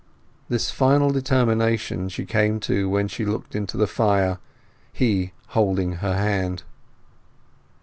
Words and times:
This 0.49 0.71
final 0.71 1.11
determination 1.11 2.09
she 2.09 2.25
came 2.25 2.59
to 2.61 2.89
when 2.89 3.07
she 3.07 3.23
looked 3.23 3.55
into 3.55 3.77
the 3.77 3.85
fire, 3.85 4.39
he 4.91 5.31
holding 5.49 5.97
her 6.01 6.15
hand. 6.17 6.63